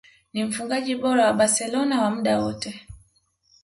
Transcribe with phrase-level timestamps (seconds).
[0.33, 2.87] Ni mfungaji bora wa Barcelona wa muda wote